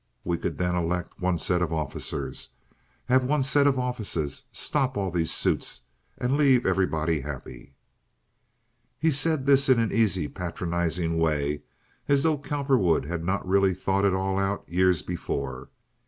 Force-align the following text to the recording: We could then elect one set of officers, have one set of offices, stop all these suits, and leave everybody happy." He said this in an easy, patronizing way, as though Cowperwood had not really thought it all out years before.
We 0.23 0.39
could 0.39 0.57
then 0.57 0.73
elect 0.73 1.21
one 1.21 1.37
set 1.37 1.61
of 1.61 1.71
officers, 1.71 2.53
have 3.05 3.23
one 3.23 3.43
set 3.43 3.67
of 3.67 3.77
offices, 3.77 4.45
stop 4.51 4.97
all 4.97 5.11
these 5.11 5.31
suits, 5.31 5.83
and 6.17 6.35
leave 6.37 6.65
everybody 6.65 7.19
happy." 7.21 7.75
He 8.97 9.11
said 9.11 9.45
this 9.45 9.69
in 9.69 9.77
an 9.79 9.91
easy, 9.91 10.27
patronizing 10.27 11.19
way, 11.19 11.61
as 12.07 12.23
though 12.23 12.39
Cowperwood 12.39 13.05
had 13.05 13.23
not 13.23 13.47
really 13.47 13.75
thought 13.75 14.03
it 14.03 14.15
all 14.15 14.39
out 14.39 14.67
years 14.67 15.03
before. 15.03 15.69